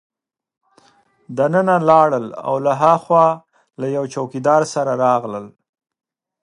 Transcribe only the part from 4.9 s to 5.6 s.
راغلل.